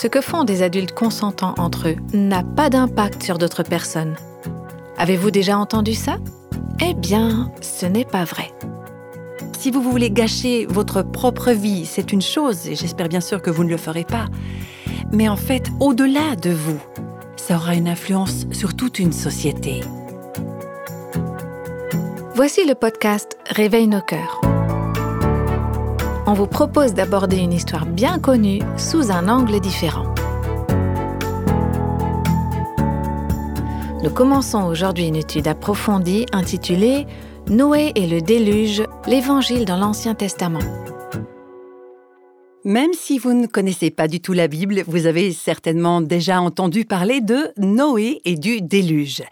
[0.00, 4.14] ce que font des adultes consentants entre eux n'a pas d'impact sur d'autres personnes.
[4.96, 6.18] Avez-vous déjà entendu ça?
[6.80, 8.52] Eh bien, ce n'est pas vrai.
[9.58, 13.50] Si vous voulez gâcher votre propre vie, c'est une chose, et j'espère bien sûr que
[13.50, 14.26] vous ne le ferez pas.
[15.10, 16.78] Mais en fait, au-delà de vous,
[17.34, 19.80] ça aura une influence sur toute une société.
[22.36, 24.47] Voici le podcast Réveille nos cœurs.
[26.30, 30.12] On vous propose d'aborder une histoire bien connue sous un angle différent.
[34.02, 37.06] Nous commençons aujourd'hui une étude approfondie intitulée
[37.48, 40.58] Noé et le déluge, l'Évangile dans l'Ancien Testament.
[42.62, 46.84] Même si vous ne connaissez pas du tout la Bible, vous avez certainement déjà entendu
[46.84, 49.22] parler de Noé et du déluge.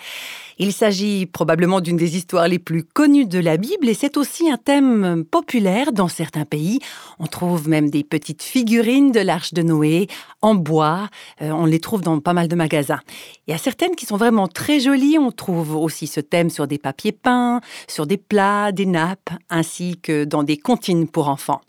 [0.58, 4.50] Il s'agit probablement d'une des histoires les plus connues de la Bible et c'est aussi
[4.50, 6.78] un thème populaire dans certains pays.
[7.18, 10.08] On trouve même des petites figurines de l'arche de Noé
[10.40, 11.08] en bois.
[11.42, 13.00] Euh, on les trouve dans pas mal de magasins.
[13.46, 15.18] Il y a certaines qui sont vraiment très jolies.
[15.18, 19.98] On trouve aussi ce thème sur des papiers peints, sur des plats, des nappes, ainsi
[20.02, 21.60] que dans des comptines pour enfants.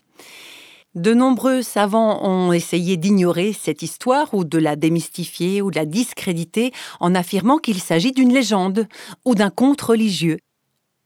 [0.98, 5.86] De nombreux savants ont essayé d'ignorer cette histoire ou de la démystifier ou de la
[5.86, 8.88] discréditer en affirmant qu'il s'agit d'une légende
[9.24, 10.38] ou d'un conte religieux.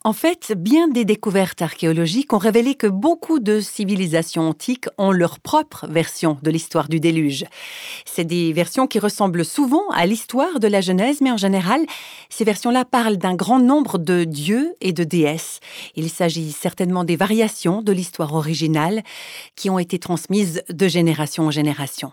[0.04, 5.38] En fait, bien des découvertes archéologiques ont révélé que beaucoup de civilisations antiques ont leur
[5.38, 7.44] propre version de l'histoire du déluge.
[8.04, 11.86] C'est des versions qui ressemblent souvent à l'histoire de la Genèse, mais en général,
[12.30, 15.60] ces versions-là parlent d'un grand nombre de dieux et de déesses.
[15.94, 19.04] Il s'agit certainement des variations de l'histoire originale
[19.54, 22.10] qui ont été transmises de génération en génération.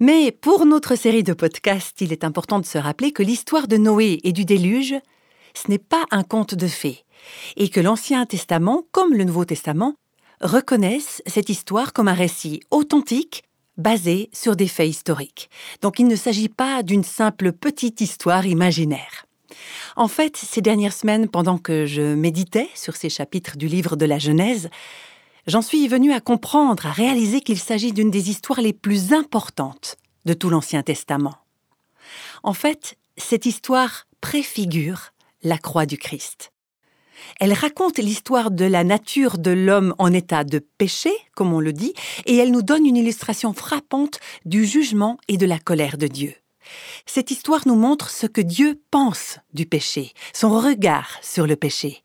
[0.00, 3.76] Mais pour notre série de podcasts, il est important de se rappeler que l'histoire de
[3.76, 4.94] Noé et du déluge
[5.54, 7.04] ce n'est pas un conte de fées,
[7.56, 9.94] et que l'Ancien Testament, comme le Nouveau Testament,
[10.40, 13.44] reconnaissent cette histoire comme un récit authentique
[13.76, 15.50] basé sur des faits historiques.
[15.80, 19.26] Donc il ne s'agit pas d'une simple petite histoire imaginaire.
[19.96, 24.06] En fait, ces dernières semaines, pendant que je méditais sur ces chapitres du livre de
[24.06, 24.70] la Genèse,
[25.46, 29.96] j'en suis venu à comprendre, à réaliser qu'il s'agit d'une des histoires les plus importantes
[30.24, 31.36] de tout l'Ancien Testament.
[32.42, 35.11] En fait, cette histoire préfigure
[35.42, 36.52] la croix du Christ.
[37.40, 41.72] Elle raconte l'histoire de la nature de l'homme en état de péché, comme on le
[41.72, 41.94] dit,
[42.26, 46.34] et elle nous donne une illustration frappante du jugement et de la colère de Dieu.
[47.06, 52.02] Cette histoire nous montre ce que Dieu pense du péché, son regard sur le péché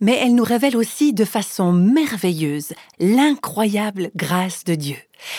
[0.00, 4.96] mais elle nous révèle aussi de façon merveilleuse l'incroyable grâce de Dieu.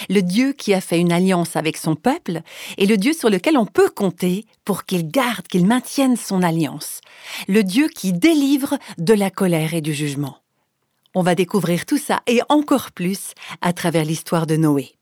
[0.10, 2.42] Le Dieu qui a fait une alliance avec son peuple
[2.78, 7.02] et le Dieu sur lequel on peut compter pour qu'il garde, qu'il maintienne son alliance.
[7.48, 10.38] Le Dieu qui délivre de la colère et du jugement.
[11.14, 14.96] On va découvrir tout ça et encore plus à travers l'histoire de Noé.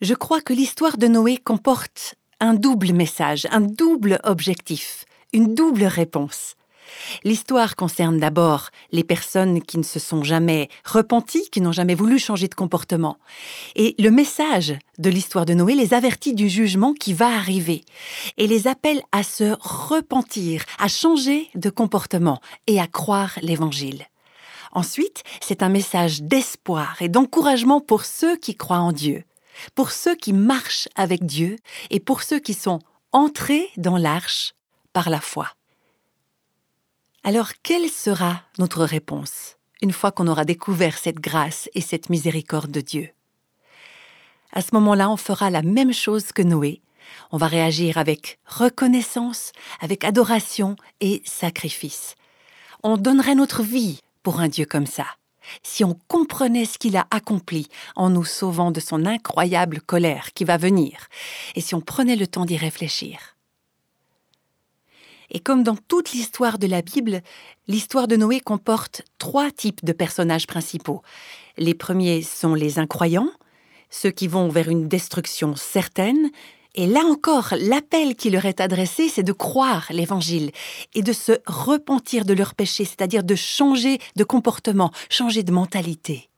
[0.00, 5.04] Je crois que l'histoire de Noé comporte un double message, un double objectif,
[5.34, 6.54] une double réponse.
[7.24, 12.18] L'histoire concerne d'abord les personnes qui ne se sont jamais repenties, qui n'ont jamais voulu
[12.18, 13.18] changer de comportement.
[13.76, 17.84] Et le message de l'histoire de Noé les avertit du jugement qui va arriver
[18.36, 24.06] et les appelle à se repentir, à changer de comportement et à croire l'Évangile.
[24.72, 29.24] Ensuite, c'est un message d'espoir et d'encouragement pour ceux qui croient en Dieu,
[29.74, 31.56] pour ceux qui marchent avec Dieu
[31.90, 32.78] et pour ceux qui sont
[33.12, 34.54] entrés dans l'arche
[34.92, 35.48] par la foi.
[37.22, 42.70] Alors quelle sera notre réponse une fois qu'on aura découvert cette grâce et cette miséricorde
[42.70, 43.10] de Dieu?
[44.52, 46.80] À ce moment-là, on fera la même chose que Noé.
[47.30, 52.14] On va réagir avec reconnaissance, avec adoration et sacrifice.
[52.82, 55.04] On donnerait notre vie pour un Dieu comme ça.
[55.62, 60.44] Si on comprenait ce qu'il a accompli en nous sauvant de son incroyable colère qui
[60.44, 61.08] va venir,
[61.54, 63.36] et si on prenait le temps d'y réfléchir.
[65.30, 67.22] Et comme dans toute l'histoire de la Bible,
[67.68, 71.02] l'histoire de Noé comporte trois types de personnages principaux.
[71.56, 73.30] Les premiers sont les incroyants,
[73.90, 76.30] ceux qui vont vers une destruction certaine,
[76.76, 80.52] et là encore, l'appel qui leur est adressé, c'est de croire l'Évangile
[80.94, 86.28] et de se repentir de leurs péchés, c'est-à-dire de changer de comportement, changer de mentalité.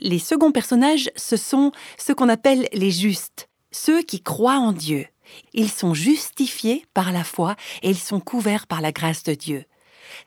[0.00, 5.06] Les seconds personnages, ce sont ceux qu'on appelle les justes, ceux qui croient en Dieu,
[5.52, 9.64] ils sont justifiés par la foi et ils sont couverts par la grâce de Dieu.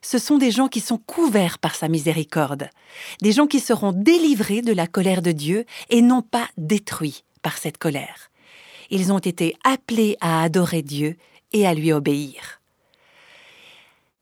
[0.02, 2.70] Ce sont des gens qui sont couverts par sa miséricorde,
[3.22, 7.58] des gens qui seront délivrés de la colère de Dieu et non pas détruits par
[7.58, 8.32] cette colère.
[8.90, 11.18] Ils ont été appelés à adorer Dieu
[11.54, 12.62] et à lui obéir.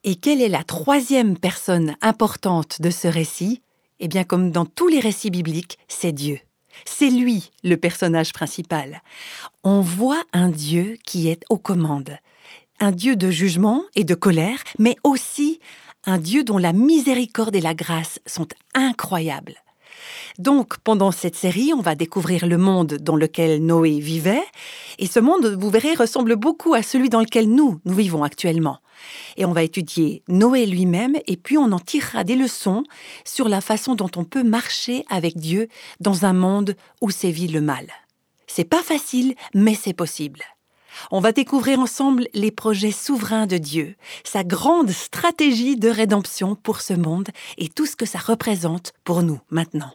[0.04, 3.62] Et quelle est la troisième personne importante de ce récit?
[4.00, 6.40] Eh bien, comme dans tous les récits bibliques, c'est Dieu.
[6.86, 9.02] C'est lui le personnage principal.
[9.64, 12.18] On voit un Dieu qui est aux commandes.
[12.80, 15.60] Un Dieu de jugement et de colère, mais aussi
[16.06, 19.63] un Dieu dont la miséricorde et la grâce sont incroyables.
[20.40, 24.44] Donc, pendant cette série, on va découvrir le monde dans lequel Noé vivait,
[25.00, 28.80] et ce monde, vous verrez, ressemble beaucoup à celui dans lequel nous, nous vivons actuellement.
[29.38, 32.84] Et on va étudier Noé lui-même, et puis on en tirera des leçons
[33.26, 35.68] sur la façon dont on peut marcher avec Dieu
[36.00, 37.88] dans un monde où sévit le mal.
[38.48, 40.42] C'est pas facile, mais c'est possible.
[41.12, 46.82] On va découvrir ensemble les projets souverains de Dieu, sa grande stratégie de rédemption pour
[46.82, 49.92] ce monde et tout ce que ça représente pour nous maintenant.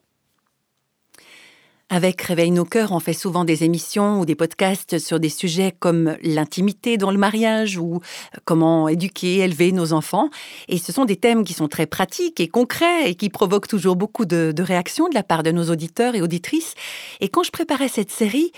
[1.91, 5.75] Avec Réveille nos cœurs, on fait souvent des émissions ou des podcasts sur des sujets
[5.79, 8.01] comme l'intimité dans le mariage ou
[8.45, 10.29] comment éduquer, élever nos enfants.
[10.69, 13.97] Et ce sont des thèmes qui sont très pratiques et concrets et qui provoquent toujours
[13.97, 16.75] beaucoup de, réactions de la part de nos auditeurs et auditrices.
[17.21, 18.53] Et quand je préparais cette série,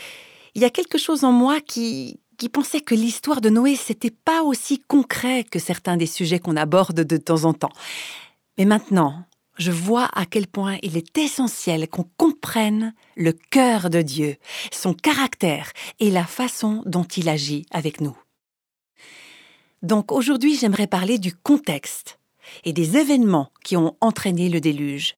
[0.56, 4.10] il y a quelque chose en moi qui, qui pensait que l'histoire de Noé, c'était
[4.10, 7.72] pas aussi concret que certains des sujets qu'on aborde de temps en temps.
[8.56, 9.26] Mais maintenant,
[9.58, 14.36] je vois à quel point il est essentiel qu'on comprenne le cœur de Dieu,
[14.72, 18.16] son caractère et la façon dont il agit avec nous.
[19.82, 22.18] Donc aujourd'hui, j'aimerais parler du contexte
[22.64, 25.16] et des événements qui ont entraîné le déluge,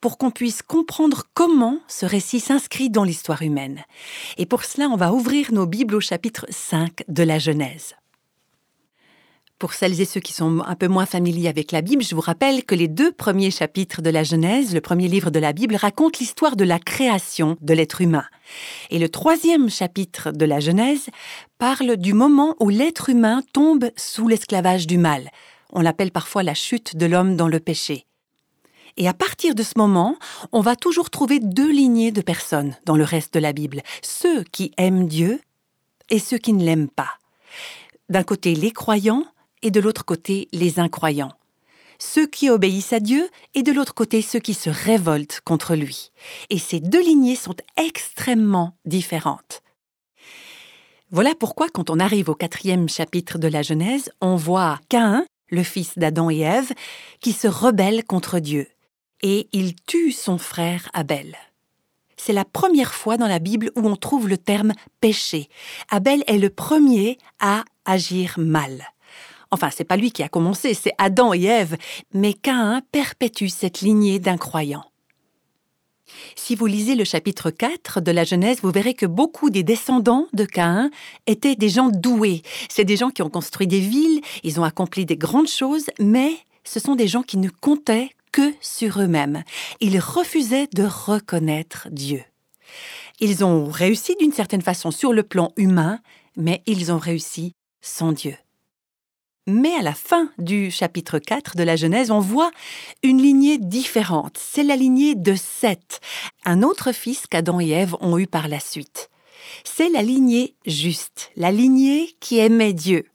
[0.00, 3.84] pour qu'on puisse comprendre comment ce récit s'inscrit dans l'histoire humaine.
[4.36, 7.94] Et pour cela, on va ouvrir nos Bibles au chapitre 5 de la Genèse.
[9.58, 12.20] Pour celles et ceux qui sont un peu moins familiers avec la Bible, je vous
[12.20, 15.76] rappelle que les deux premiers chapitres de la Genèse, le premier livre de la Bible,
[15.76, 18.26] racontent l'histoire de la création de l'être humain.
[18.90, 21.06] Et le troisième chapitre de la Genèse
[21.56, 25.30] parle du moment où l'être humain tombe sous l'esclavage du mal.
[25.72, 28.06] On l'appelle parfois la chute de l'homme dans le péché.
[28.96, 30.16] Et à partir de ce moment,
[30.52, 34.42] on va toujours trouver deux lignées de personnes dans le reste de la Bible, ceux
[34.44, 35.40] qui aiment Dieu
[36.08, 37.18] et ceux qui ne l'aiment pas.
[38.08, 39.24] D'un côté les croyants
[39.62, 41.32] et de l'autre côté les incroyants.
[41.98, 46.12] Ceux qui obéissent à Dieu et de l'autre côté ceux qui se révoltent contre lui.
[46.50, 49.62] Et ces deux lignées sont extrêmement différentes.
[51.10, 55.62] Voilà pourquoi quand on arrive au quatrième chapitre de la Genèse, on voit Caïn, le
[55.62, 56.72] fils d'Adam et Ève,
[57.20, 58.68] qui se rebelle contre Dieu.
[59.22, 61.36] Et il tue son frère Abel.
[62.16, 65.48] C'est la première fois dans la Bible où on trouve le terme péché.
[65.90, 68.82] Abel est le premier à agir mal.
[69.50, 71.76] Enfin, c'est pas lui qui a commencé, c'est Adam et Ève,
[72.12, 74.90] mais Caïn perpétue cette lignée d'incroyants.
[76.34, 80.26] Si vous lisez le chapitre 4 de la Genèse, vous verrez que beaucoup des descendants
[80.32, 80.90] de Caïn
[81.26, 82.42] étaient des gens doués.
[82.68, 86.32] C'est des gens qui ont construit des villes, ils ont accompli des grandes choses, mais
[86.64, 89.44] ce sont des gens qui ne comptaient que sur eux-mêmes.
[89.80, 92.22] Ils refusaient de reconnaître Dieu.
[93.18, 96.00] Ils ont réussi d'une certaine façon sur le plan humain,
[96.36, 98.36] mais ils ont réussi sans Dieu.
[99.46, 102.50] Mais à la fin du chapitre 4 de la Genèse, on voit
[103.02, 104.36] une lignée différente.
[104.38, 106.00] C'est la lignée de Seth,
[106.44, 109.08] un autre fils qu'Adam et Ève ont eu par la suite.
[109.64, 113.06] C'est la lignée juste, la lignée qui aimait Dieu.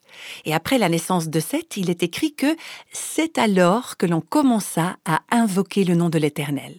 [0.45, 2.55] Et après la naissance de Seth, il est écrit que
[2.91, 6.75] c'est alors que l'on commença à invoquer le nom de l'Éternel.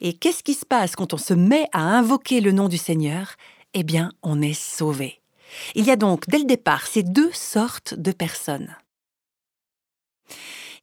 [0.00, 3.34] Et qu'est-ce qui se passe quand on se met à invoquer le nom du Seigneur?
[3.74, 5.20] Eh bien, on est sauvé.
[5.74, 8.74] Il y a donc dès le départ ces deux sortes de personnes.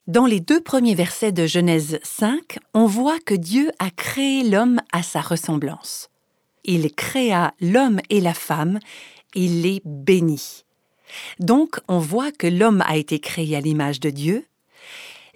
[0.08, 4.82] Dans les deux premiers versets de Genèse 5, on voit que Dieu a créé l'homme
[4.92, 6.10] à sa ressemblance.
[6.65, 8.80] Il créa l'homme et la femme,
[9.34, 10.62] il les bénit.
[11.39, 14.46] Donc on voit que l'homme a été créé à l'image de Dieu,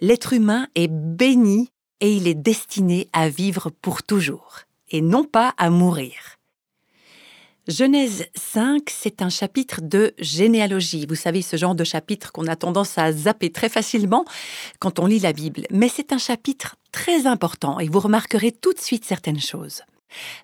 [0.00, 1.70] l'être humain est béni
[2.00, 6.38] et il est destiné à vivre pour toujours, et non pas à mourir.
[7.68, 11.04] Genèse 5, c'est un chapitre de généalogie.
[11.06, 14.24] Vous savez, ce genre de chapitre qu'on a tendance à zapper très facilement
[14.78, 15.66] quand on lit la Bible.
[15.70, 19.82] Mais c'est un chapitre très important et vous remarquerez tout de suite certaines choses.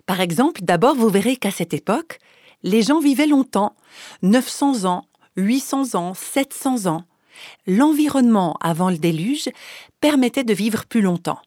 [0.05, 2.19] Par exemple, d'abord, vous verrez qu'à cette époque,
[2.61, 3.75] les gens vivaient longtemps,
[4.21, 7.03] 900 ans, 800 ans, 700 ans.
[7.67, 9.49] L'environnement avant le déluge
[9.99, 11.39] permettait de vivre plus longtemps.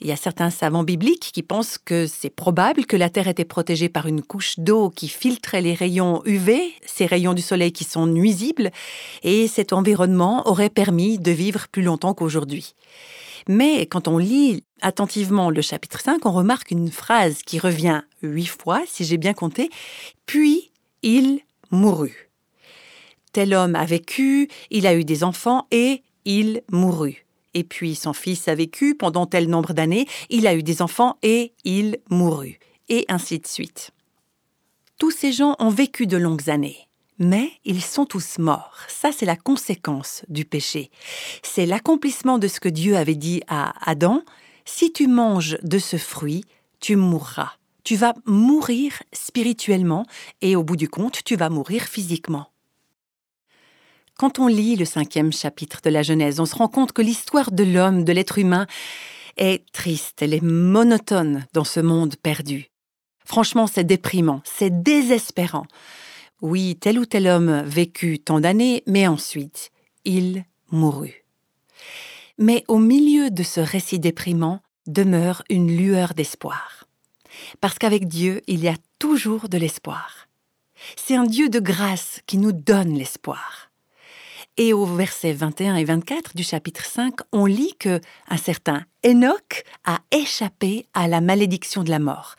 [0.00, 3.44] Il y a certains savants bibliques qui pensent que c'est probable que la Terre était
[3.44, 7.82] protégée par une couche d'eau qui filtrait les rayons UV, ces rayons du Soleil qui
[7.82, 8.70] sont nuisibles,
[9.24, 12.74] et cet environnement aurait permis de vivre plus longtemps qu'aujourd'hui.
[13.48, 18.46] Mais quand on lit attentivement le chapitre 5, on remarque une phrase qui revient huit
[18.46, 19.68] fois, si j'ai bien compté,
[20.26, 20.70] puis
[21.02, 21.40] il
[21.72, 22.27] mourut.
[23.32, 27.26] Tel homme a vécu, il a eu des enfants et il mourut.
[27.54, 31.16] Et puis son fils a vécu pendant tel nombre d'années, il a eu des enfants
[31.22, 32.58] et il mourut.
[32.90, 33.90] et ainsi de suite.
[34.98, 38.78] Tous ces gens ont vécu de longues années, mais ils sont tous morts.
[38.88, 40.90] Ça, c'est la conséquence du péché.
[41.42, 44.22] C'est l'accomplissement de ce que Dieu avait dit à Adam.
[44.64, 46.44] Si tu manges de ce fruit,
[46.80, 47.52] tu mourras.
[47.84, 50.04] Tu vas mourir spirituellement
[50.40, 52.48] et au bout du compte, tu vas mourir physiquement.
[54.18, 57.52] Quand on lit le cinquième chapitre de la Genèse, on se rend compte que l'histoire
[57.52, 58.66] de l'homme, de l'être humain,
[59.36, 62.66] est triste, elle est monotone dans ce monde perdu.
[63.24, 65.66] Franchement, c'est déprimant, c'est désespérant.
[66.42, 69.70] Oui, tel ou tel homme vécut tant d'années, mais ensuite,
[70.04, 71.24] il mourut.
[72.38, 76.88] Mais au milieu de ce récit déprimant demeure une lueur d'espoir.
[77.60, 80.26] Parce qu'avec Dieu, il y a toujours de l'espoir.
[80.96, 83.67] C'est un Dieu de grâce qui nous donne l'espoir.
[84.60, 89.62] Et au verset 21 et 24 du chapitre 5, on lit que un certain Enoch
[89.84, 92.34] a échappé à la malédiction de la mort.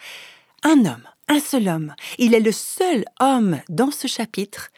[0.64, 4.70] Un homme, un seul homme, il est le seul homme dans ce chapitre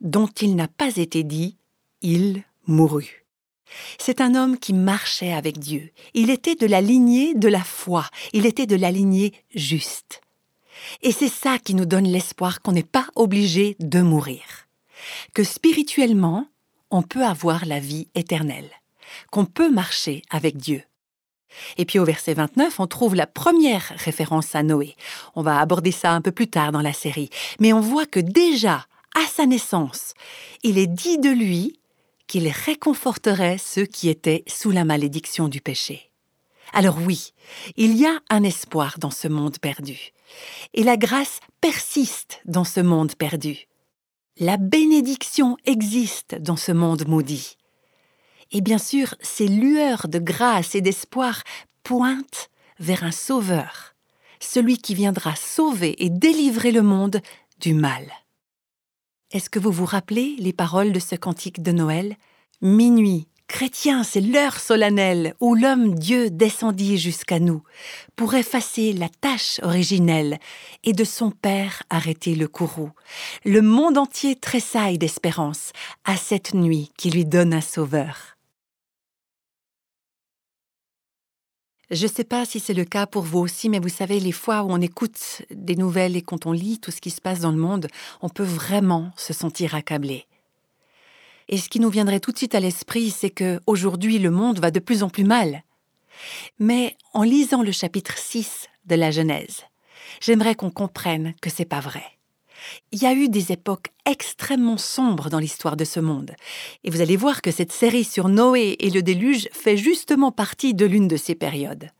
[0.00, 1.56] dont il n'a pas été dit
[2.00, 3.26] il mourut.
[3.98, 5.90] C'est un homme qui marchait avec Dieu.
[6.14, 8.06] Il était de la lignée de la foi.
[8.32, 10.20] Il était de la lignée juste.
[11.02, 14.68] Et c'est ça qui nous donne l'espoir qu'on n'est pas obligé de mourir.
[15.34, 16.46] Que spirituellement,
[16.90, 18.70] on peut avoir la vie éternelle,
[19.30, 20.82] qu'on peut marcher avec Dieu.
[21.76, 24.96] Et puis au verset 29, on trouve la première référence à Noé.
[25.34, 28.20] On va aborder ça un peu plus tard dans la série, mais on voit que
[28.20, 30.14] déjà, à sa naissance,
[30.62, 31.80] il est dit de lui
[32.26, 36.10] qu'il réconforterait ceux qui étaient sous la malédiction du péché.
[36.74, 37.32] Alors oui,
[37.76, 40.12] il y a un espoir dans ce monde perdu.
[40.74, 43.66] Et la grâce persiste dans ce monde perdu.
[44.40, 47.56] La bénédiction existe dans ce monde maudit.
[48.52, 51.42] Et bien sûr, ces lueurs de grâce et d'espoir
[51.82, 53.96] pointent vers un sauveur,
[54.38, 57.20] celui qui viendra sauver et délivrer le monde
[57.58, 58.12] du mal.
[59.32, 62.16] Est-ce que vous vous rappelez les paroles de ce cantique de Noël?
[62.62, 67.62] Minuit, Chrétiens, c'est l'heure solennelle où l'homme Dieu descendit jusqu'à nous
[68.14, 70.38] pour effacer la tâche originelle
[70.84, 72.92] et de son Père arrêter le courroux.
[73.46, 75.72] Le monde entier tressaille d'espérance
[76.04, 78.36] à cette nuit qui lui donne un sauveur.
[81.90, 84.30] Je ne sais pas si c'est le cas pour vous aussi, mais vous savez, les
[84.30, 87.40] fois où on écoute des nouvelles et quand on lit tout ce qui se passe
[87.40, 87.88] dans le monde,
[88.20, 90.27] on peut vraiment se sentir accablé.
[91.48, 94.60] Et ce qui nous viendrait tout de suite à l'esprit, c'est que aujourd'hui le monde
[94.60, 95.62] va de plus en plus mal.
[96.58, 99.62] Mais en lisant le chapitre 6 de la Genèse,
[100.20, 102.04] j'aimerais qu'on comprenne que c'est pas vrai.
[102.92, 106.32] Il y a eu des époques extrêmement sombres dans l'histoire de ce monde.
[106.84, 110.74] Et vous allez voir que cette série sur Noé et le déluge fait justement partie
[110.74, 111.90] de l'une de ces périodes.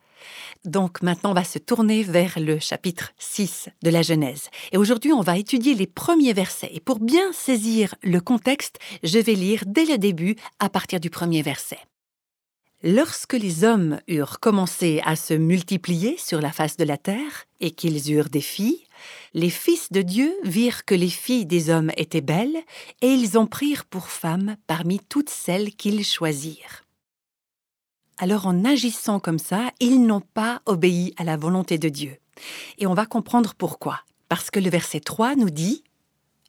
[0.68, 4.50] Donc maintenant, on va se tourner vers le chapitre 6 de la Genèse.
[4.70, 6.70] Et aujourd'hui, on va étudier les premiers versets.
[6.74, 11.08] Et pour bien saisir le contexte, je vais lire dès le début à partir du
[11.08, 11.78] premier verset.
[12.82, 17.70] Lorsque les hommes eurent commencé à se multiplier sur la face de la terre et
[17.70, 18.84] qu'ils eurent des filles,
[19.32, 22.58] les fils de Dieu virent que les filles des hommes étaient belles,
[23.00, 26.84] et ils en prirent pour femmes parmi toutes celles qu'ils choisirent.
[28.20, 32.16] Alors en agissant comme ça, ils n'ont pas obéi à la volonté de Dieu.
[32.78, 34.00] Et on va comprendre pourquoi.
[34.28, 35.84] Parce que le verset 3 nous dit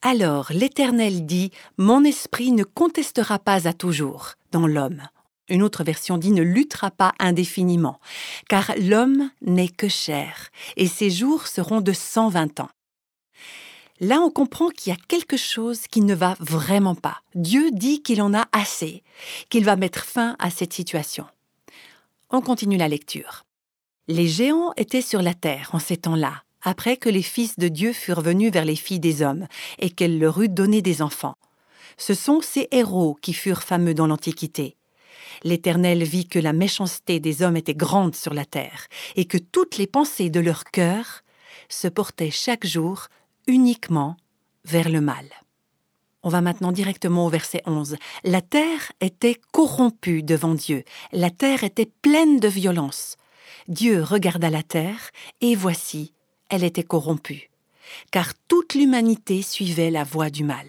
[0.01, 5.03] Alors l'Éternel dit Mon esprit ne contestera pas à toujours dans l'homme.
[5.47, 7.99] Une autre version dit ne luttera pas indéfiniment,
[8.47, 12.69] car l'homme n'est que chair, et ses jours seront de 120 ans.
[13.99, 17.21] Là, on comprend qu'il y a quelque chose qui ne va vraiment pas.
[17.35, 19.03] Dieu dit qu'il en a assez,
[19.49, 21.25] qu'il va mettre fin à cette situation.
[22.31, 23.43] On continue la lecture.
[24.07, 27.91] Les géants étaient sur la terre en ces temps-là, après que les fils de Dieu
[27.91, 29.47] furent venus vers les filles des hommes,
[29.79, 31.37] et qu'elles leur eurent donné des enfants.
[31.97, 34.75] Ce sont ces héros qui furent fameux dans l'Antiquité.
[35.43, 39.77] L'Éternel vit que la méchanceté des hommes était grande sur la terre, et que toutes
[39.77, 41.23] les pensées de leur cœur
[41.67, 43.07] se portaient chaque jour
[43.47, 44.17] uniquement
[44.65, 45.25] vers le mal.
[46.21, 47.95] On va maintenant directement au verset 11.
[48.23, 53.17] La terre était corrompue devant Dieu, la terre était pleine de violence.
[53.67, 55.11] Dieu regarda la terre,
[55.41, 56.13] et voici,
[56.49, 57.49] elle était corrompue,
[58.11, 60.67] car toute l'humanité suivait la voie du mal.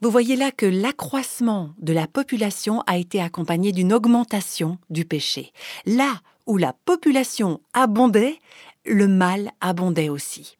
[0.00, 5.52] Vous voyez là que l'accroissement de la population a été accompagné d'une augmentation du péché.
[5.86, 8.38] Là où la population abondait,
[8.84, 10.56] le mal abondait aussi.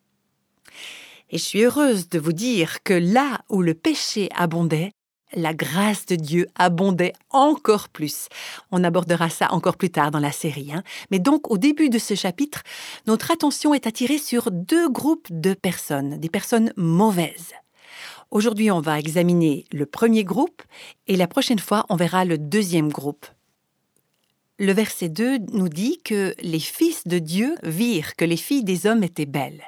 [1.31, 4.93] Et je suis heureuse de vous dire que là où le péché abondait,
[5.35, 8.29] la grâce de Dieu abondait encore plus.
[8.71, 10.73] On abordera ça encore plus tard dans la série.
[10.73, 10.83] Hein.
[11.11, 12.63] Mais donc, au début de ce chapitre,
[13.07, 17.53] notre attention est attirée sur deux groupes de personnes, des personnes mauvaises.
[18.31, 20.63] Aujourd'hui, on va examiner le premier groupe
[21.07, 23.27] et la prochaine fois, on verra le deuxième groupe.
[24.59, 28.87] Le verset 2 nous dit que les fils de Dieu virent que les filles des
[28.87, 29.63] hommes étaient belles.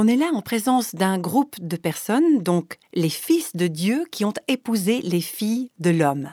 [0.00, 4.24] On est là en présence d'un groupe de personnes, donc les fils de Dieu qui
[4.24, 6.30] ont épousé les filles de l'homme.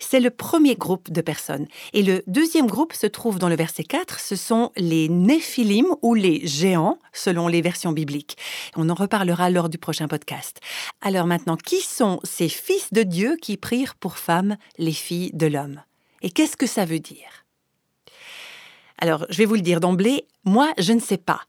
[0.00, 1.68] C'est le premier groupe de personnes.
[1.92, 6.14] Et le deuxième groupe se trouve dans le verset 4, ce sont les néphilim ou
[6.14, 8.38] les géants, selon les versions bibliques.
[8.74, 10.58] On en reparlera lors du prochain podcast.
[11.00, 15.46] Alors maintenant, qui sont ces fils de Dieu qui prirent pour femmes les filles de
[15.46, 15.80] l'homme?
[16.22, 17.45] Et qu'est-ce que ça veut dire?
[18.98, 21.40] Alors, je vais vous le dire d'emblée, moi, je ne sais pas.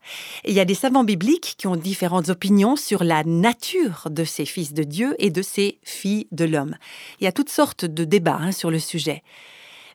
[0.43, 4.45] Il y a des savants bibliques qui ont différentes opinions sur la nature de ces
[4.45, 6.75] fils de Dieu et de ces filles de l'homme.
[7.19, 9.23] Il y a toutes sortes de débats hein, sur le sujet.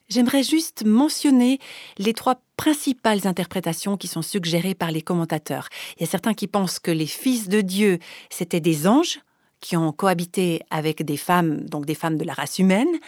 [0.08, 1.58] J'aimerais juste mentionner
[1.98, 5.68] les trois principales interprétations qui sont suggérées par les commentateurs.
[5.96, 7.98] Il y a certains qui pensent que les fils de Dieu,
[8.30, 9.20] c'étaient des anges
[9.60, 12.98] qui ont cohabité avec des femmes, donc des femmes de la race humaine.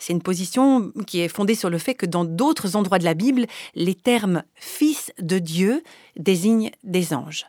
[0.00, 3.14] C'est une position qui est fondée sur le fait que dans d'autres endroits de la
[3.14, 5.84] Bible, les termes fils de Dieu
[6.16, 7.46] désignent des anges.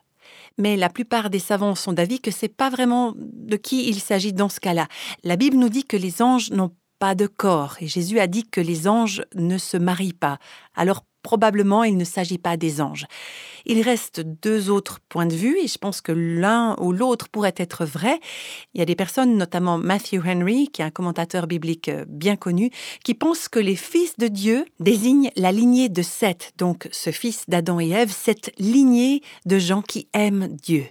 [0.57, 4.33] Mais la plupart des savants sont d'avis que c'est pas vraiment de qui il s'agit
[4.33, 4.87] dans ce cas-là.
[5.23, 8.43] La Bible nous dit que les anges n'ont pas de corps et Jésus a dit
[8.43, 10.37] que les anges ne se marient pas.
[10.75, 13.07] Alors probablement il ne s'agit pas des anges.
[13.65, 17.55] Il reste deux autres points de vue et je pense que l'un ou l'autre pourrait
[17.57, 18.19] être vrai.
[18.75, 22.35] Il y a des personnes, notamment Matthew Henry, qui est un commentateur biblique euh, bien
[22.35, 22.69] connu,
[23.03, 27.45] qui pensent que les fils de Dieu désignent la lignée de Seth, donc ce fils
[27.47, 30.85] d'Adam et Ève, cette lignée de gens qui aiment Dieu.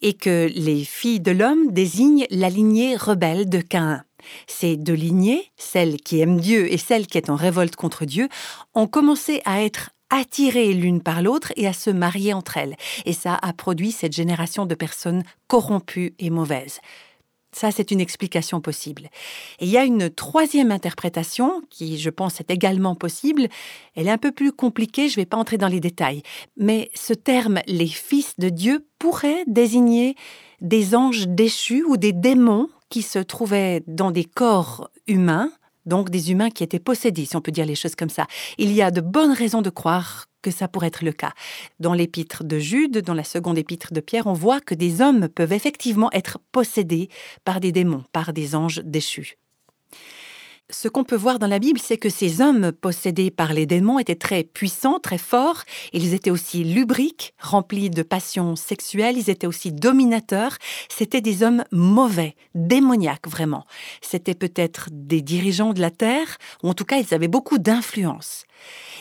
[0.00, 4.04] Et que les filles de l'homme désignent la lignée rebelle de Caïn.
[4.46, 8.28] Ces deux lignées, celle qui aime Dieu et celle qui est en révolte contre Dieu,
[8.74, 12.76] ont commencé à être attirées l'une par l'autre et à se marier entre elles.
[13.04, 16.80] Et ça a produit cette génération de personnes corrompues et mauvaises.
[17.52, 19.08] Ça, c'est une explication possible.
[19.58, 23.48] Et il y a une troisième interprétation qui, je pense, est également possible.
[23.94, 26.22] Elle est un peu plus compliquée, je ne vais pas entrer dans les détails.
[26.58, 30.14] Mais ce terme, les fils de Dieu, pourrait désigner
[30.60, 35.50] des anges déchus ou des démons qui se trouvaient dans des corps humains,
[35.86, 38.26] donc des humains qui étaient possédés, si on peut dire les choses comme ça.
[38.58, 41.32] Il y a de bonnes raisons de croire que ça pourrait être le cas.
[41.80, 45.28] Dans l'épître de Jude, dans la seconde épître de Pierre, on voit que des hommes
[45.28, 47.08] peuvent effectivement être possédés
[47.44, 49.38] par des démons, par des anges déchus
[50.70, 53.98] ce qu'on peut voir dans la Bible, c'est que ces hommes possédés par les démons
[53.98, 55.64] étaient très puissants, très forts.
[55.92, 59.16] Ils étaient aussi lubriques, remplis de passions sexuelles.
[59.16, 60.58] Ils étaient aussi dominateurs.
[60.90, 63.64] C'étaient des hommes mauvais, démoniaques vraiment.
[64.02, 68.44] C'étaient peut-être des dirigeants de la terre, ou en tout cas, ils avaient beaucoup d'influence.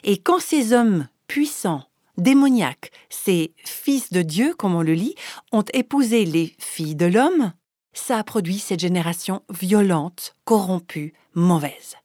[0.03, 1.83] Et quand ces hommes puissants,
[2.17, 5.15] démoniaques, ces fils de Dieu, comme on le lit,
[5.51, 7.51] ont épousé les filles de l'homme,
[7.97, 11.95] ça a produit cette génération violente, corrompue, mauvaise.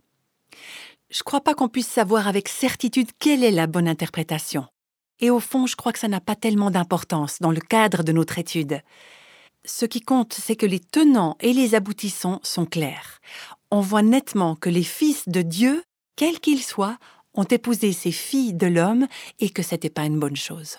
[1.11, 4.66] Je ne crois pas qu'on puisse savoir avec certitude quelle est la bonne interprétation.
[5.20, 8.12] Et au fond, je crois que ça n'a pas tellement d'importance dans le cadre de
[8.12, 8.81] notre étude.
[9.64, 13.20] Ce qui compte, c'est que les tenants et les aboutissants sont clairs.
[13.70, 15.85] On voit nettement que les fils de Dieu,
[16.16, 16.98] quels qu'ils soient,
[17.35, 19.07] ont épousé ces filles de l'homme
[19.38, 20.78] et que ce n'était pas une bonne chose.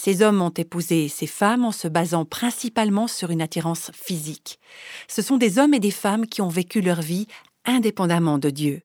[0.00, 4.60] Ces hommes ont épousé ces femmes en se basant principalement sur une attirance physique.
[5.08, 7.26] Ce sont des hommes et des femmes qui ont vécu leur vie
[7.64, 8.82] indépendamment de Dieu.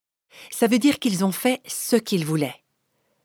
[0.49, 2.63] Ça veut dire qu'ils ont fait ce qu'ils voulaient.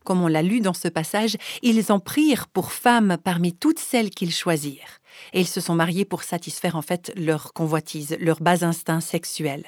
[0.04, 4.10] Comme on l'a lu dans ce passage, ils en prirent pour femmes parmi toutes celles
[4.10, 4.98] qu'ils choisirent.
[5.32, 9.64] Et ils se sont mariés pour satisfaire en fait leur convoitise, leur bas instinct sexuel.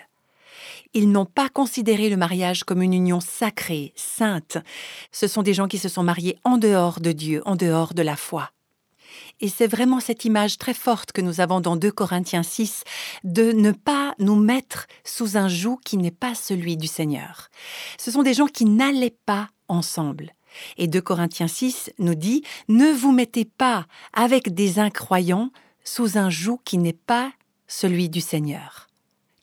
[0.94, 4.58] Ils n'ont pas considéré le mariage comme une union sacrée, sainte.
[5.12, 8.02] Ce sont des gens qui se sont mariés en dehors de Dieu, en dehors de
[8.02, 8.50] la foi.
[9.40, 12.84] Et c'est vraiment cette image très forte que nous avons dans 2 Corinthiens 6
[13.24, 17.48] de ne pas nous mettre sous un joug qui n'est pas celui du Seigneur.
[17.98, 20.34] Ce sont des gens qui n'allaient pas ensemble.
[20.76, 25.50] Et 2 Corinthiens 6 nous dit Ne vous mettez pas avec des incroyants
[25.84, 27.32] sous un joug qui n'est pas
[27.66, 28.89] celui du Seigneur.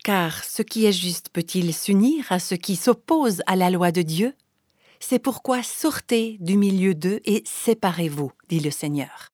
[0.08, 4.02] Car ce qui est juste peut-il s'unir à ce qui s'oppose à la loi de
[4.02, 4.34] Dieu?
[5.02, 9.34] C'est pourquoi sortez du milieu d'eux et séparez-vous, dit le Seigneur.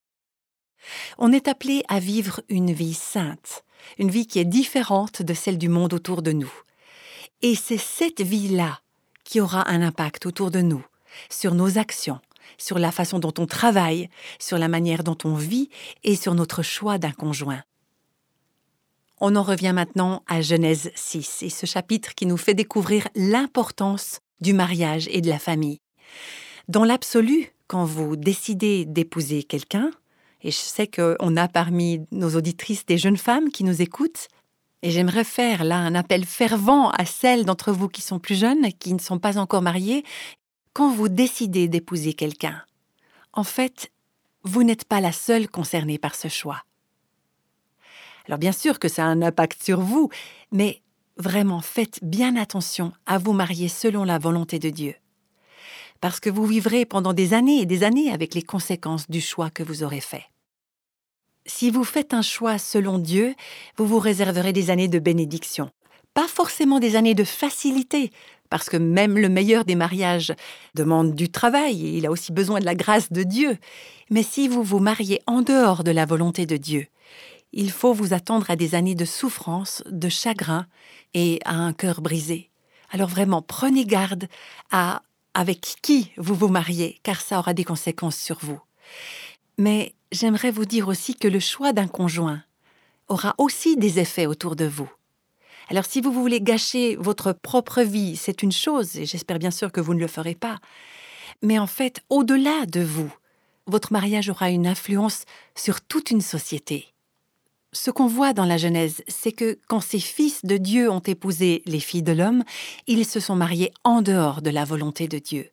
[1.20, 3.64] On est appelé à vivre une vie sainte,
[4.00, 6.52] une vie qui est différente de celle du monde autour de nous.
[7.44, 8.82] Et c'est cette vie-là
[9.26, 10.84] qui aura un impact autour de nous,
[11.30, 12.20] sur nos actions,
[12.58, 14.10] sur la façon dont on travaille,
[14.40, 15.70] sur la manière dont on vit
[16.04, 17.62] et sur notre choix d'un conjoint.
[19.20, 24.20] On en revient maintenant à Genèse 6 et ce chapitre qui nous fait découvrir l'importance
[24.42, 25.80] du mariage et de la famille.
[26.68, 29.92] Dans l'absolu, quand vous décidez d'épouser quelqu'un,
[30.42, 34.28] et je sais qu'on a parmi nos auditrices des jeunes femmes qui nous écoutent,
[34.82, 38.74] et j'aimerais faire là un appel fervent à celles d'entre vous qui sont plus jeunes,
[38.80, 40.04] qui ne sont pas encore mariées,
[40.74, 42.62] quand vous décidez d'épouser quelqu'un,
[43.32, 43.92] en fait,
[44.44, 46.64] vous n'êtes pas la seule concernée par ce choix.
[48.28, 50.10] Alors bien sûr que ça a un impact sur vous,
[50.52, 50.82] mais
[51.18, 54.96] vraiment faites bien attention à vous marier selon la volonté de Dieu.
[56.02, 59.50] Parce que vous vivrez pendant des années et des années avec les conséquences du choix
[59.50, 60.26] que vous aurez fait.
[61.46, 63.36] Si vous faites un choix selon Dieu,
[63.78, 65.70] vous vous réserverez des années de bénédiction.
[66.14, 68.12] Pas forcément des années de facilité,
[68.50, 70.34] parce que même le meilleur des mariages
[70.76, 73.58] demande du travail et il a aussi besoin de la grâce de Dieu.
[74.10, 76.86] Mais si vous vous mariez en dehors de la volonté de Dieu,
[77.54, 80.66] il faut vous attendre à des années de souffrance, de chagrin
[81.14, 82.50] et à un cœur brisé.
[82.92, 84.28] Alors vraiment, prenez garde
[84.72, 85.04] à
[85.36, 88.60] avec qui vous vous mariez, car ça aura des conséquences sur vous.
[89.58, 92.44] Mais j'aimerais vous dire aussi que le choix d'un conjoint
[93.08, 94.90] aura aussi des effets autour de vous.
[95.70, 99.72] Alors si vous voulez gâcher votre propre vie, c'est une chose, et j'espère bien sûr
[99.72, 100.60] que vous ne le ferez pas.
[101.42, 103.12] Mais en fait, au-delà de vous,
[103.66, 105.24] votre mariage aura une influence
[105.56, 106.93] sur toute une société.
[107.74, 111.64] Ce qu'on voit dans la Genèse, c'est que quand ces fils de Dieu ont épousé
[111.66, 112.44] les filles de l'homme,
[112.86, 115.50] ils se sont mariés en dehors de la volonté de Dieu.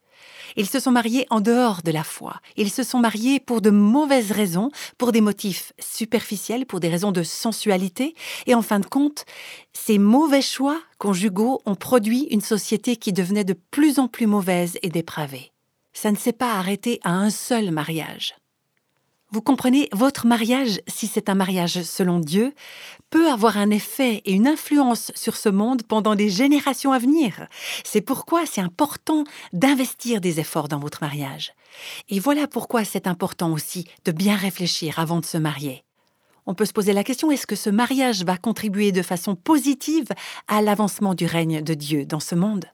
[0.57, 2.41] Ils se sont mariés en dehors de la foi.
[2.59, 7.13] Ils se sont mariés pour de mauvaises raisons, pour des motifs superficiels, pour des raisons
[7.13, 8.15] de sensualité.
[8.47, 9.25] Et en fin de compte,
[9.73, 14.79] ces mauvais choix conjugaux ont produit une société qui devenait de plus en plus mauvaise
[14.83, 15.53] et dépravée.
[15.95, 18.35] Ça ne s'est pas arrêté à un seul mariage.
[19.33, 22.53] Vous comprenez, votre mariage, si c'est un mariage selon Dieu,
[23.11, 27.47] peut avoir un effet et une influence sur ce monde pendant des générations à venir.
[27.85, 31.53] C'est pourquoi c'est important d'investir des efforts dans votre mariage.
[32.09, 35.85] Et voilà pourquoi c'est important aussi de bien réfléchir avant de se marier.
[36.47, 40.09] On peut se poser la question, est-ce que ce mariage va contribuer de façon positive
[40.49, 42.65] à l'avancement du règne de Dieu dans ce monde?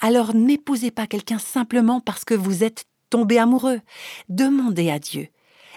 [0.00, 3.80] Alors n'épousez pas quelqu'un simplement parce que vous êtes tombez amoureux,
[4.28, 5.28] demandez à Dieu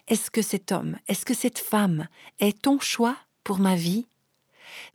[0.08, 2.08] Est-ce que cet homme, est-ce que cette femme
[2.40, 4.08] est ton choix pour ma vie?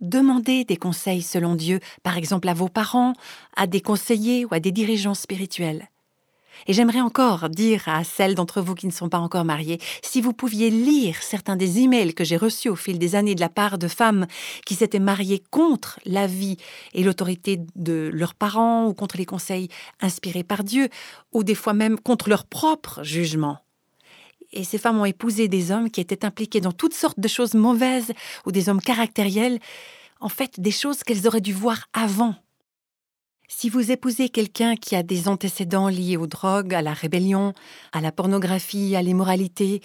[0.00, 3.12] Demandez des conseils selon Dieu, par exemple à vos parents,
[3.56, 5.88] à des conseillers ou à des dirigeants spirituels.
[6.66, 10.20] Et j'aimerais encore dire à celles d'entre vous qui ne sont pas encore mariées, si
[10.20, 13.48] vous pouviez lire certains des emails que j'ai reçus au fil des années de la
[13.48, 14.26] part de femmes
[14.66, 16.56] qui s'étaient mariées contre la vie
[16.94, 19.68] et l'autorité de leurs parents ou contre les conseils
[20.00, 20.88] inspirés par Dieu,
[21.32, 23.58] ou des fois même contre leur propre jugement.
[24.52, 27.54] Et ces femmes ont épousé des hommes qui étaient impliqués dans toutes sortes de choses
[27.54, 28.12] mauvaises
[28.46, 29.58] ou des hommes caractériels,
[30.20, 32.34] en fait des choses qu'elles auraient dû voir avant
[33.48, 37.54] si vous épousez quelqu'un qui a des antécédents liés aux drogues, à la rébellion,
[37.92, 39.80] à la pornographie, à l'immoralité,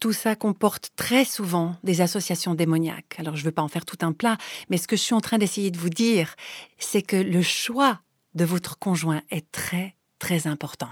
[0.00, 3.16] tout ça comporte très souvent des associations démoniaques.
[3.18, 4.38] Alors je ne veux pas en faire tout un plat,
[4.70, 6.34] mais ce que je suis en train d'essayer de vous dire,
[6.78, 8.00] c'est que le choix
[8.34, 10.90] de votre conjoint est très, très important.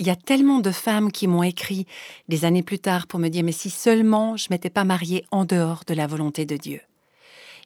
[0.00, 1.86] Il y a tellement de femmes qui m'ont écrit
[2.28, 5.44] des années plus tard pour me dire mais si seulement je m'étais pas mariée en
[5.44, 6.80] dehors de la volonté de Dieu.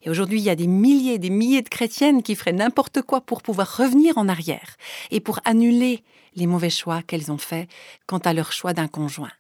[0.03, 3.03] Et aujourd'hui, il y a des milliers et des milliers de chrétiennes qui feraient n'importe
[3.03, 4.77] quoi pour pouvoir revenir en arrière
[5.11, 6.03] et pour annuler
[6.35, 7.69] les mauvais choix qu'elles ont faits
[8.07, 9.33] quant à leur choix d'un conjoint.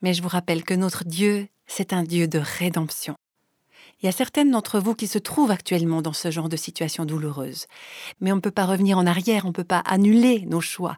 [0.00, 3.16] Mais je vous rappelle que notre Dieu, c'est un Dieu de rédemption.
[4.00, 7.04] Il y a certaines d'entre vous qui se trouvent actuellement dans ce genre de situation
[7.04, 7.66] douloureuse.
[8.20, 10.96] Mais on ne peut pas revenir en arrière, on ne peut pas annuler nos choix.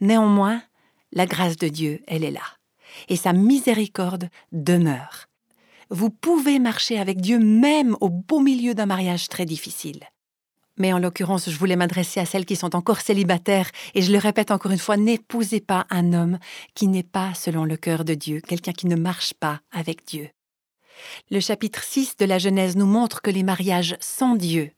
[0.00, 0.62] Néanmoins,
[1.12, 2.56] la grâce de Dieu, elle est là.
[3.08, 5.26] Et sa miséricorde demeure
[5.90, 10.00] vous pouvez marcher avec Dieu même au beau milieu d'un mariage très difficile.
[10.78, 14.18] Mais en l'occurrence, je voulais m'adresser à celles qui sont encore célibataires, et je le
[14.18, 16.38] répète encore une fois, n'épousez pas un homme
[16.74, 20.28] qui n'est pas selon le cœur de Dieu, quelqu'un qui ne marche pas avec Dieu.
[21.30, 24.72] Le chapitre 6 de la Genèse nous montre que les mariages sans Dieu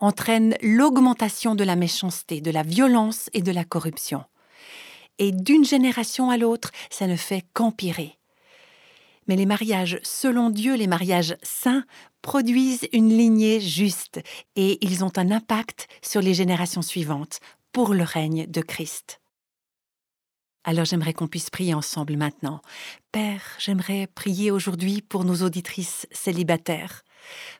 [0.00, 4.24] entraînent l'augmentation de la méchanceté, de la violence et de la corruption.
[5.18, 8.18] Et d'une génération à l'autre, ça ne fait qu'empirer
[9.26, 11.84] mais les mariages selon Dieu, les mariages saints,
[12.22, 14.20] produisent une lignée juste
[14.56, 17.40] et ils ont un impact sur les générations suivantes
[17.72, 19.20] pour le règne de Christ.
[20.64, 22.62] Alors j'aimerais qu'on puisse prier ensemble maintenant.
[23.12, 27.02] Père, j'aimerais prier aujourd'hui pour nos auditrices célibataires,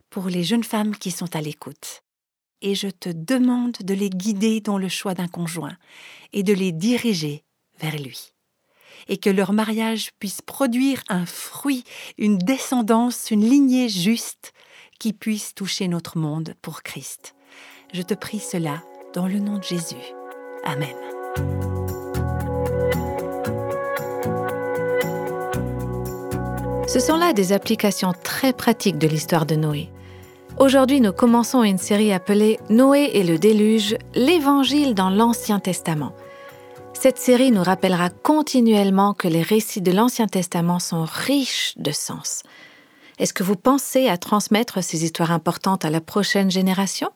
[0.09, 2.03] pour les jeunes femmes qui sont à l'écoute.
[2.63, 5.77] Et je te demande de les guider dans le choix d'un conjoint
[6.33, 7.45] et de les diriger
[7.79, 8.34] vers lui.
[9.09, 11.85] Et que leur mariage puisse produire un fruit,
[12.19, 14.53] une descendance, une lignée juste
[14.99, 17.35] qui puisse toucher notre monde pour Christ.
[17.93, 18.83] Je te prie cela
[19.15, 19.97] dans le nom de Jésus.
[20.65, 20.95] Amen.
[26.87, 29.91] Ce sont là des applications très pratiques de l'histoire de Noé.
[30.59, 36.15] Aujourd'hui, nous commençons une série appelée Noé et le déluge, l'évangile dans l'Ancien Testament.
[37.05, 42.45] Cette série nous rappellera continuellement que les récits de l'Ancien Testament sont riches de sens.
[43.19, 47.11] Est-ce que vous pensez à transmettre ces histoires importantes à la prochaine génération?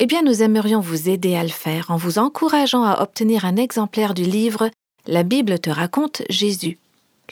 [0.00, 3.56] Eh bien, nous aimerions vous aider à le faire en vous encourageant à obtenir un
[3.56, 4.68] exemplaire du livre
[5.06, 6.76] La Bible te raconte Jésus.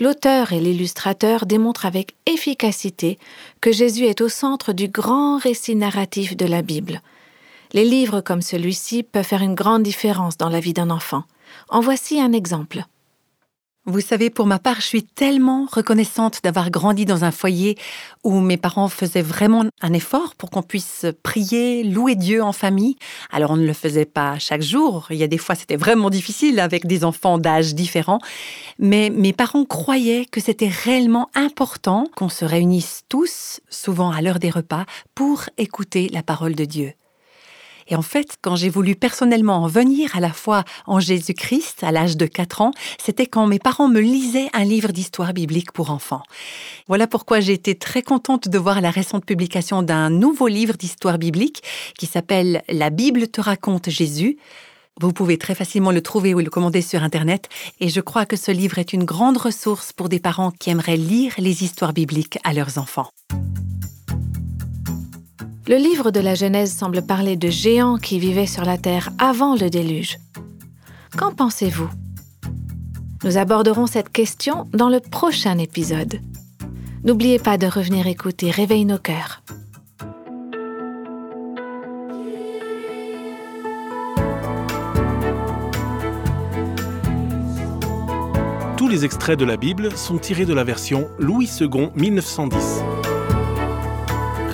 [0.00, 3.18] L'auteur et l'illustrateur démontrent avec efficacité
[3.60, 7.02] que Jésus est au centre du grand récit narratif de la Bible.
[7.74, 11.24] Les livres comme celui-ci peuvent faire une grande différence dans la vie d'un enfant.
[11.70, 12.84] En voici un exemple.
[13.84, 17.76] Vous savez, pour ma part, je suis tellement reconnaissante d'avoir grandi dans un foyer
[18.22, 22.96] où mes parents faisaient vraiment un effort pour qu'on puisse prier, louer Dieu en famille.
[23.30, 25.06] Alors on ne le faisait pas chaque jour.
[25.10, 28.20] Il y a des fois, c'était vraiment difficile avec des enfants d'âge différents.
[28.78, 34.38] Mais mes parents croyaient que c'était réellement important qu'on se réunisse tous, souvent à l'heure
[34.38, 36.92] des repas, pour écouter la parole de Dieu.
[37.88, 41.90] Et en fait, quand j'ai voulu personnellement en venir à la foi en Jésus-Christ à
[41.90, 42.70] l'âge de 4 ans,
[43.02, 46.22] c'était quand mes parents me lisaient un livre d'histoire biblique pour enfants.
[46.86, 51.18] Voilà pourquoi j'ai été très contente de voir la récente publication d'un nouveau livre d'histoire
[51.18, 51.62] biblique
[51.98, 54.36] qui s'appelle La Bible te raconte Jésus.
[55.00, 57.48] Vous pouvez très facilement le trouver ou le commander sur Internet
[57.80, 60.96] et je crois que ce livre est une grande ressource pour des parents qui aimeraient
[60.96, 63.10] lire les histoires bibliques à leurs enfants.
[65.68, 69.54] Le livre de la Genèse semble parler de géants qui vivaient sur la Terre avant
[69.54, 70.16] le déluge.
[71.14, 71.90] Qu'en pensez-vous?
[73.22, 76.20] Nous aborderons cette question dans le prochain épisode.
[77.04, 79.42] N'oubliez pas de revenir écouter Réveille nos cœurs.
[88.78, 93.07] Tous les extraits de la Bible sont tirés de la version Louis II 1910.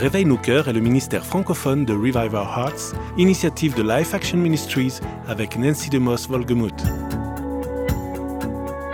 [0.04, 4.36] Réveille nos cœurs est le ministère francophone de Revive Our Hearts, initiative de Life Action
[4.36, 6.74] Ministries avec Nancy DeMoss Volgemuth.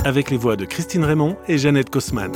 [0.05, 2.31] Avec les voix de Christine Raymond et Jeannette Kosman.